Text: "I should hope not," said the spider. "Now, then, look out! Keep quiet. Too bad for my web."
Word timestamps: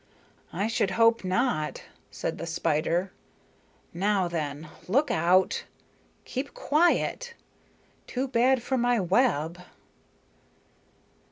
"I 0.51 0.65
should 0.65 0.89
hope 0.97 1.23
not," 1.23 1.83
said 2.09 2.39
the 2.39 2.47
spider. 2.47 3.11
"Now, 3.93 4.27
then, 4.27 4.67
look 4.87 5.11
out! 5.11 5.65
Keep 6.25 6.55
quiet. 6.55 7.35
Too 8.07 8.27
bad 8.27 8.63
for 8.63 8.79
my 8.79 8.99
web." 8.99 9.61